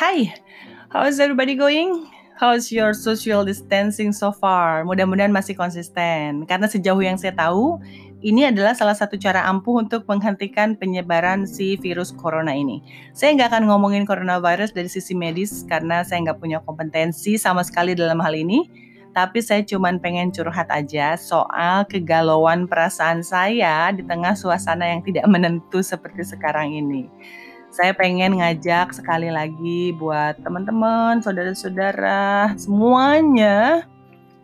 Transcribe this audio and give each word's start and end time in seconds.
Hi, 0.00 0.32
how's 0.88 1.20
everybody 1.20 1.60
going? 1.60 2.08
How's 2.40 2.72
your 2.72 2.96
social 2.96 3.44
distancing 3.44 4.16
so 4.16 4.32
far? 4.32 4.80
Mudah-mudahan 4.88 5.28
masih 5.28 5.52
konsisten. 5.52 6.48
Karena 6.48 6.64
sejauh 6.72 7.04
yang 7.04 7.20
saya 7.20 7.36
tahu, 7.36 7.76
ini 8.24 8.48
adalah 8.48 8.72
salah 8.72 8.96
satu 8.96 9.20
cara 9.20 9.44
ampuh 9.44 9.84
untuk 9.84 10.08
menghentikan 10.08 10.72
penyebaran 10.72 11.44
si 11.44 11.76
virus 11.76 12.16
corona 12.16 12.56
ini. 12.56 12.80
Saya 13.12 13.36
nggak 13.36 13.52
akan 13.52 13.68
ngomongin 13.68 14.08
coronavirus 14.08 14.72
dari 14.72 14.88
sisi 14.88 15.12
medis 15.12 15.68
karena 15.68 16.00
saya 16.00 16.32
nggak 16.32 16.40
punya 16.40 16.64
kompetensi 16.64 17.36
sama 17.36 17.60
sekali 17.60 17.92
dalam 17.92 18.24
hal 18.24 18.32
ini 18.32 18.88
tapi 19.10 19.42
saya 19.42 19.66
cuma 19.66 19.90
pengen 19.98 20.30
curhat 20.30 20.70
aja 20.70 21.18
soal 21.18 21.82
kegalauan 21.90 22.70
perasaan 22.70 23.26
saya 23.26 23.90
di 23.90 24.06
tengah 24.06 24.38
suasana 24.38 24.86
yang 24.86 25.02
tidak 25.02 25.26
menentu 25.26 25.82
seperti 25.82 26.22
sekarang 26.22 26.72
ini. 26.72 27.10
Saya 27.70 27.94
pengen 27.94 28.42
ngajak 28.42 28.90
sekali 28.90 29.30
lagi 29.30 29.94
buat 29.94 30.42
teman-teman, 30.42 31.22
saudara-saudara, 31.22 32.50
semuanya 32.58 33.86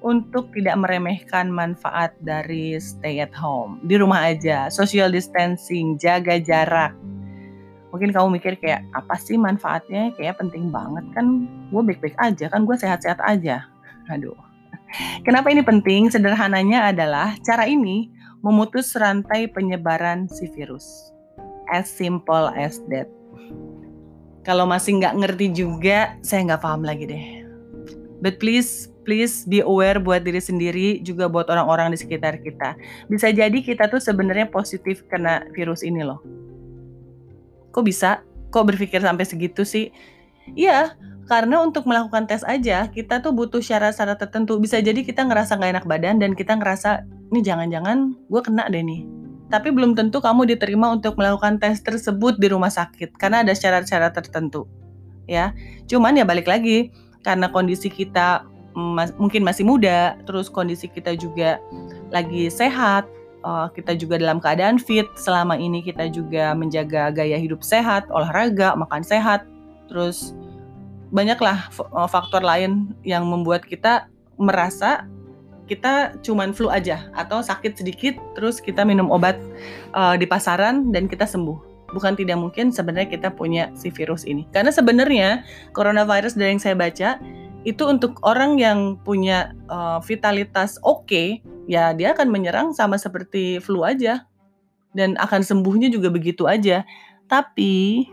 untuk 0.00 0.48
tidak 0.56 0.80
meremehkan 0.80 1.52
manfaat 1.52 2.16
dari 2.24 2.80
stay 2.80 3.20
at 3.20 3.36
home. 3.36 3.76
Di 3.84 4.00
rumah 4.00 4.24
aja, 4.24 4.72
social 4.72 5.12
distancing, 5.12 6.00
jaga 6.00 6.40
jarak. 6.40 6.96
Mungkin 7.92 8.08
kamu 8.08 8.40
mikir 8.40 8.56
kayak, 8.56 8.88
apa 8.96 9.20
sih 9.20 9.36
manfaatnya? 9.36 10.16
Kayak 10.16 10.40
penting 10.40 10.72
banget 10.72 11.04
kan, 11.12 11.44
gue 11.68 11.82
baik-baik 11.92 12.16
aja, 12.16 12.48
kan 12.48 12.64
gue 12.64 12.76
sehat-sehat 12.80 13.20
aja. 13.20 13.68
Aduh. 14.08 14.38
Kenapa 15.28 15.52
ini 15.52 15.60
penting? 15.60 16.08
Sederhananya 16.08 16.88
adalah 16.88 17.36
cara 17.44 17.68
ini 17.68 18.08
memutus 18.40 18.96
rantai 18.96 19.44
penyebaran 19.52 20.24
si 20.24 20.48
virus 20.48 21.09
as 21.70 21.86
simple 21.88 22.50
as 22.52 22.82
that. 22.90 23.06
Kalau 24.44 24.64
masih 24.64 24.98
nggak 24.98 25.14
ngerti 25.20 25.46
juga, 25.52 26.16
saya 26.24 26.44
nggak 26.48 26.62
paham 26.64 26.82
lagi 26.82 27.04
deh. 27.06 27.26
But 28.20 28.40
please, 28.40 28.88
please 29.04 29.44
be 29.48 29.64
aware 29.64 30.00
buat 30.00 30.24
diri 30.24 30.40
sendiri, 30.40 31.00
juga 31.00 31.28
buat 31.28 31.48
orang-orang 31.48 31.92
di 31.92 31.98
sekitar 32.00 32.40
kita. 32.40 32.76
Bisa 33.08 33.32
jadi 33.32 33.56
kita 33.60 33.88
tuh 33.88 34.00
sebenarnya 34.00 34.48
positif 34.48 35.04
kena 35.08 35.44
virus 35.56 35.84
ini 35.84 36.04
loh. 36.04 36.20
Kok 37.72 37.84
bisa? 37.84 38.24
Kok 38.52 38.74
berpikir 38.74 39.00
sampai 39.00 39.24
segitu 39.24 39.64
sih? 39.64 39.92
Iya, 40.56 40.96
karena 41.30 41.62
untuk 41.62 41.86
melakukan 41.86 42.26
tes 42.26 42.42
aja 42.42 42.90
kita 42.90 43.22
tuh 43.22 43.30
butuh 43.30 43.62
syarat-syarat 43.62 44.18
tertentu. 44.18 44.58
Bisa 44.58 44.82
jadi 44.82 45.04
kita 45.04 45.22
ngerasa 45.22 45.54
nggak 45.54 45.70
enak 45.78 45.86
badan 45.86 46.16
dan 46.18 46.32
kita 46.34 46.58
ngerasa 46.58 47.06
ini 47.30 47.40
jangan-jangan 47.44 48.18
gue 48.26 48.40
kena 48.42 48.66
deh 48.66 48.82
nih 48.82 49.19
tapi 49.50 49.74
belum 49.74 49.98
tentu 49.98 50.22
kamu 50.22 50.46
diterima 50.46 50.94
untuk 50.94 51.18
melakukan 51.18 51.58
tes 51.58 51.82
tersebut 51.82 52.38
di 52.38 52.48
rumah 52.48 52.70
sakit 52.70 53.18
karena 53.18 53.42
ada 53.42 53.52
syarat-syarat 53.52 54.14
tertentu. 54.14 54.70
Ya, 55.26 55.54
cuman 55.86 56.18
ya 56.18 56.24
balik 56.26 56.50
lagi 56.50 56.90
karena 57.22 57.46
kondisi 57.50 57.86
kita 57.86 58.46
mas, 58.74 59.10
mungkin 59.18 59.42
masih 59.42 59.66
muda, 59.66 60.18
terus 60.26 60.46
kondisi 60.50 60.86
kita 60.86 61.14
juga 61.18 61.58
lagi 62.10 62.50
sehat, 62.50 63.06
uh, 63.46 63.70
kita 63.70 63.94
juga 63.98 64.18
dalam 64.18 64.38
keadaan 64.38 64.78
fit. 64.78 65.06
Selama 65.18 65.58
ini 65.58 65.82
kita 65.82 66.10
juga 66.10 66.54
menjaga 66.54 67.10
gaya 67.14 67.38
hidup 67.38 67.62
sehat, 67.62 68.06
olahraga, 68.10 68.74
makan 68.74 69.02
sehat, 69.02 69.46
terus 69.90 70.34
banyaklah 71.10 71.66
eh, 71.74 72.08
faktor 72.08 72.42
lain 72.42 72.94
yang 73.02 73.26
membuat 73.26 73.66
kita 73.66 74.06
merasa 74.38 75.04
kita 75.70 76.18
cuman 76.26 76.50
flu 76.50 76.66
aja 76.66 77.06
atau 77.14 77.38
sakit 77.38 77.78
sedikit 77.78 78.18
terus 78.34 78.58
kita 78.58 78.82
minum 78.82 79.06
obat 79.14 79.38
uh, 79.94 80.18
di 80.18 80.26
pasaran 80.26 80.90
dan 80.90 81.06
kita 81.06 81.22
sembuh. 81.30 81.70
Bukan 81.94 82.18
tidak 82.18 82.42
mungkin 82.42 82.74
sebenarnya 82.74 83.06
kita 83.06 83.30
punya 83.30 83.70
si 83.78 83.94
virus 83.94 84.26
ini. 84.26 84.50
Karena 84.50 84.74
sebenarnya 84.74 85.46
coronavirus 85.70 86.34
dari 86.34 86.58
yang 86.58 86.62
saya 86.62 86.74
baca 86.74 87.22
itu 87.62 87.86
untuk 87.86 88.18
orang 88.26 88.58
yang 88.58 88.98
punya 89.06 89.54
uh, 89.70 90.02
vitalitas 90.02 90.82
oke, 90.82 91.06
okay, 91.06 91.38
ya 91.70 91.94
dia 91.94 92.18
akan 92.18 92.34
menyerang 92.34 92.74
sama 92.74 92.98
seperti 92.98 93.62
flu 93.62 93.86
aja 93.86 94.26
dan 94.90 95.14
akan 95.22 95.46
sembuhnya 95.46 95.86
juga 95.86 96.10
begitu 96.10 96.50
aja. 96.50 96.82
Tapi 97.30 98.06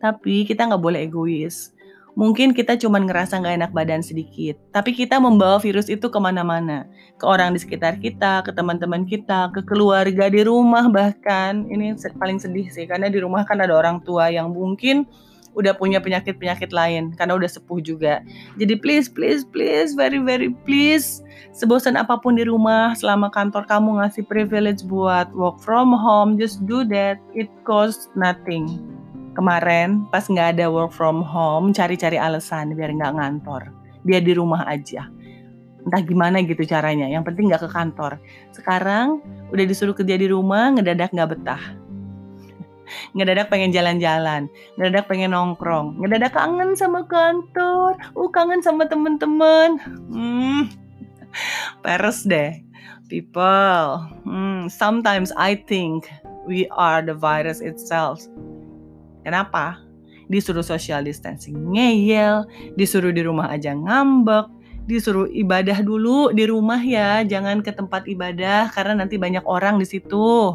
tapi 0.00 0.44
kita 0.44 0.68
nggak 0.68 0.82
boleh 0.82 1.08
egois 1.08 1.75
Mungkin 2.16 2.56
kita 2.56 2.80
cuma 2.80 2.96
ngerasa 2.96 3.36
nggak 3.44 3.56
enak 3.60 3.72
badan 3.76 4.00
sedikit, 4.00 4.56
tapi 4.72 4.96
kita 4.96 5.20
membawa 5.20 5.60
virus 5.60 5.92
itu 5.92 6.08
ke 6.08 6.16
mana-mana. 6.16 6.88
Ke 7.20 7.28
orang 7.28 7.52
di 7.52 7.60
sekitar 7.60 8.00
kita, 8.00 8.40
ke 8.40 8.56
teman-teman 8.56 9.04
kita, 9.04 9.52
ke 9.52 9.60
keluarga 9.68 10.32
di 10.32 10.40
rumah 10.40 10.88
bahkan. 10.88 11.68
Ini 11.68 11.92
paling 12.16 12.40
sedih 12.40 12.72
sih, 12.72 12.88
karena 12.88 13.12
di 13.12 13.20
rumah 13.20 13.44
kan 13.44 13.60
ada 13.60 13.76
orang 13.76 14.00
tua 14.00 14.32
yang 14.32 14.48
mungkin 14.48 15.04
udah 15.56 15.76
punya 15.76 16.00
penyakit-penyakit 16.00 16.72
lain 16.72 17.12
karena 17.16 17.36
udah 17.36 17.48
sepuh 17.48 17.84
juga. 17.84 18.24
Jadi 18.56 18.76
please, 18.80 19.12
please, 19.12 19.44
please, 19.44 19.92
very, 19.92 20.20
very 20.20 20.52
please, 20.64 21.20
sebosan 21.52 22.00
apa 22.00 22.16
pun 22.16 22.40
di 22.40 22.48
rumah, 22.48 22.96
selama 22.96 23.28
kantor 23.28 23.68
kamu 23.68 24.00
ngasih 24.00 24.24
privilege 24.24 24.84
buat 24.88 25.28
work 25.36 25.60
from 25.60 25.92
home, 25.92 26.40
just 26.40 26.64
do 26.64 26.80
that. 26.88 27.20
It 27.36 27.52
costs 27.68 28.08
nothing 28.16 28.95
kemarin 29.36 30.08
pas 30.08 30.24
nggak 30.24 30.56
ada 30.56 30.72
work 30.72 30.96
from 30.96 31.20
home 31.20 31.76
cari-cari 31.76 32.16
alasan 32.16 32.72
biar 32.72 32.88
nggak 32.96 33.12
ngantor. 33.20 33.68
Dia 34.08 34.24
di 34.24 34.32
rumah 34.32 34.64
aja. 34.64 35.12
Entah 35.84 36.02
gimana 36.02 36.40
gitu 36.42 36.64
caranya 36.64 37.06
yang 37.06 37.22
penting 37.22 37.52
nggak 37.52 37.68
ke 37.68 37.70
kantor. 37.70 38.16
Sekarang 38.56 39.20
udah 39.52 39.64
disuruh 39.68 39.92
kerja 39.92 40.16
di 40.16 40.32
rumah 40.32 40.72
ngedadak 40.72 41.12
nggak 41.12 41.36
betah. 41.36 41.62
Ngedadak 43.18 43.52
pengen 43.52 43.74
jalan-jalan 43.74 44.48
ngedadak 44.80 45.04
pengen 45.10 45.36
nongkrong 45.36 46.00
ngedadak 46.00 46.32
kangen 46.32 46.72
sama 46.72 47.04
kantor. 47.04 48.00
Uh 48.16 48.30
kangen 48.32 48.64
sama 48.64 48.88
temen-temen. 48.88 49.78
Hmm 50.08 50.72
peres 51.84 52.24
deh. 52.24 52.64
People 53.06 54.02
hmm, 54.26 54.66
sometimes 54.66 55.30
I 55.38 55.54
think 55.54 56.10
we 56.50 56.66
are 56.74 57.06
the 57.06 57.14
virus 57.14 57.62
itself 57.62 58.26
Kenapa? 59.26 59.82
Disuruh 60.30 60.62
social 60.62 61.02
distancing 61.02 61.74
ngeyel, 61.74 62.46
disuruh 62.78 63.10
di 63.10 63.26
rumah 63.26 63.50
aja 63.50 63.74
ngambek, 63.74 64.46
disuruh 64.86 65.26
ibadah 65.26 65.82
dulu 65.82 66.30
di 66.30 66.46
rumah 66.46 66.78
ya, 66.78 67.26
jangan 67.26 67.58
ke 67.58 67.74
tempat 67.74 68.06
ibadah 68.06 68.70
karena 68.70 69.02
nanti 69.02 69.18
banyak 69.18 69.42
orang 69.42 69.82
di 69.82 69.86
situ. 69.86 70.54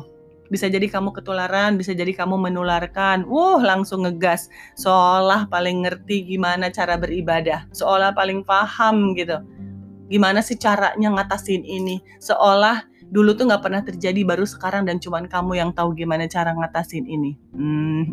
Bisa 0.51 0.67
jadi 0.67 0.87
kamu 0.91 1.15
ketularan, 1.15 1.79
bisa 1.79 1.95
jadi 1.95 2.11
kamu 2.11 2.35
menularkan. 2.35 3.23
Wuh, 3.23 3.63
langsung 3.63 4.03
ngegas. 4.03 4.51
Seolah 4.75 5.47
paling 5.47 5.87
ngerti 5.87 6.27
gimana 6.27 6.67
cara 6.67 6.99
beribadah. 6.99 7.71
Seolah 7.71 8.11
paling 8.11 8.43
paham 8.43 9.15
gitu. 9.15 9.39
Gimana 10.11 10.43
sih 10.43 10.59
caranya 10.59 11.07
ngatasin 11.07 11.63
ini. 11.63 12.03
Seolah 12.19 12.83
dulu 13.11 13.35
tuh 13.35 13.51
nggak 13.51 13.61
pernah 13.61 13.83
terjadi 13.83 14.23
baru 14.23 14.47
sekarang 14.47 14.87
dan 14.87 14.97
cuman 14.97 15.27
kamu 15.27 15.59
yang 15.59 15.69
tahu 15.75 15.91
gimana 15.91 16.25
cara 16.31 16.55
ngatasin 16.55 17.03
ini. 17.03 17.35
Hmm. 17.51 18.03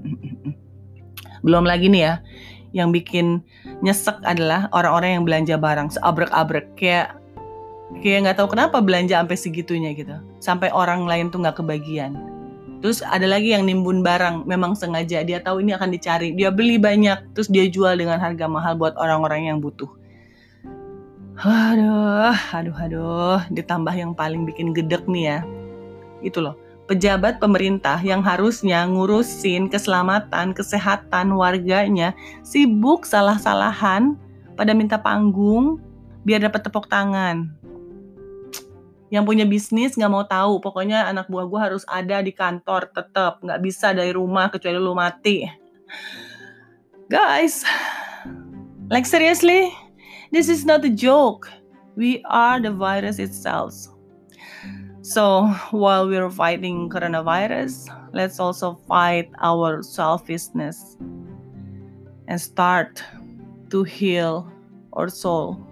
Belum 1.46 1.62
lagi 1.62 1.86
nih 1.86 2.02
ya, 2.02 2.14
yang 2.74 2.90
bikin 2.90 3.40
nyesek 3.80 4.18
adalah 4.26 4.66
orang-orang 4.74 5.22
yang 5.22 5.24
belanja 5.24 5.54
barang 5.54 5.94
seabrek-abrek 5.94 6.74
kayak 6.74 7.14
kayak 8.02 8.28
nggak 8.28 8.36
tahu 8.42 8.52
kenapa 8.52 8.82
belanja 8.82 9.22
sampai 9.22 9.38
segitunya 9.38 9.94
gitu, 9.94 10.18
sampai 10.42 10.68
orang 10.74 11.06
lain 11.06 11.30
tuh 11.30 11.40
nggak 11.40 11.62
kebagian. 11.62 12.18
Terus 12.78 13.02
ada 13.02 13.26
lagi 13.26 13.50
yang 13.50 13.66
nimbun 13.66 14.06
barang, 14.06 14.46
memang 14.46 14.78
sengaja 14.78 15.26
dia 15.26 15.42
tahu 15.42 15.62
ini 15.66 15.74
akan 15.74 15.90
dicari, 15.90 16.30
dia 16.34 16.54
beli 16.54 16.78
banyak, 16.78 17.34
terus 17.34 17.50
dia 17.50 17.66
jual 17.66 17.98
dengan 17.98 18.22
harga 18.22 18.46
mahal 18.46 18.78
buat 18.78 18.94
orang-orang 18.94 19.50
yang 19.50 19.58
butuh. 19.58 19.90
Aduh, 21.38 22.34
aduh, 22.50 22.74
aduh, 22.74 23.38
ditambah 23.54 23.94
yang 23.94 24.10
paling 24.10 24.42
bikin 24.42 24.74
gedek 24.74 25.06
nih 25.06 25.38
ya. 25.38 25.38
Itu 26.18 26.42
loh, 26.42 26.58
pejabat 26.90 27.38
pemerintah 27.38 28.02
yang 28.02 28.26
harusnya 28.26 28.82
ngurusin 28.90 29.70
keselamatan, 29.70 30.50
kesehatan 30.50 31.30
warganya 31.38 32.10
sibuk 32.42 33.06
salah-salahan 33.06 34.18
pada 34.58 34.74
minta 34.74 34.98
panggung 34.98 35.78
biar 36.26 36.42
dapat 36.42 36.66
tepuk 36.66 36.90
tangan. 36.90 37.54
Yang 39.14 39.24
punya 39.24 39.46
bisnis 39.46 39.94
nggak 39.94 40.10
mau 40.10 40.26
tahu, 40.26 40.58
pokoknya 40.58 41.06
anak 41.06 41.30
buah 41.30 41.46
gue 41.46 41.60
harus 41.70 41.86
ada 41.86 42.18
di 42.18 42.34
kantor 42.34 42.90
tetap, 42.90 43.38
nggak 43.46 43.62
bisa 43.62 43.94
dari 43.94 44.10
rumah 44.10 44.50
kecuali 44.50 44.74
lu 44.74 44.90
mati. 44.90 45.46
Guys, 47.06 47.62
like 48.90 49.06
seriously? 49.06 49.87
This 50.30 50.48
is 50.48 50.64
not 50.64 50.84
a 50.84 50.90
joke. 50.90 51.48
We 51.96 52.22
are 52.24 52.60
the 52.60 52.72
virus 52.72 53.18
itself. 53.18 53.74
So 55.02 55.46
while 55.70 56.08
we're 56.08 56.30
fighting 56.30 56.90
coronavirus, 56.90 57.88
let's 58.12 58.38
also 58.38 58.74
fight 58.86 59.30
our 59.40 59.82
selfishness 59.82 60.96
and 62.28 62.40
start 62.40 63.02
to 63.70 63.84
heal 63.84 64.52
our 64.92 65.08
soul. 65.08 65.67